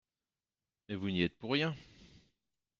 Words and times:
Mais 0.89 0.95
vous 0.95 1.11
n’y 1.11 1.21
êtes 1.21 1.37
pour 1.37 1.51
rien 1.51 1.75